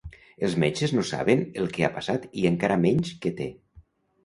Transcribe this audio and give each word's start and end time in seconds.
Els 0.45 0.53
metges 0.63 0.93
no 0.99 1.03
saben 1.09 1.43
el 1.65 1.69
que 1.77 1.85
ha 1.85 1.91
passat 1.99 2.27
i 2.45 2.49
encara 2.53 2.81
menys 2.89 3.15
que 3.27 3.37
té. 3.43 3.51